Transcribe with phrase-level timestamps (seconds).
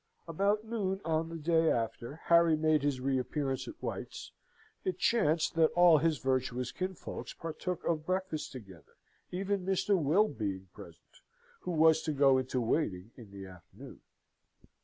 [0.27, 4.31] About noon on the day after Harry had made his reappearance at White's,
[4.83, 8.93] it chanced that all his virtuous kinsfolks partook of breakfast together,
[9.31, 9.95] even Mr.
[10.01, 11.21] Will being present,
[11.59, 14.01] who was to go into waiting in the afternoon.